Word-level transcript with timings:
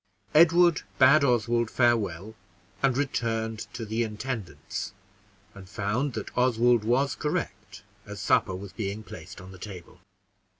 Edward 0.33 0.81
bade 0.97 1.23
Oswald 1.23 1.69
farewell, 1.69 2.33
and 2.81 2.97
returned 2.97 3.67
to 3.71 3.85
the 3.85 4.01
intendant's, 4.01 4.93
and 5.53 5.69
found 5.69 6.13
that 6.13 6.35
Oswald 6.35 6.83
was 6.83 7.13
correct, 7.13 7.83
as 8.07 8.19
supper 8.19 8.55
was 8.55 8.73
being 8.73 9.03
placed 9.03 9.39
on 9.39 9.51
the 9.51 9.59
table. 9.59 9.99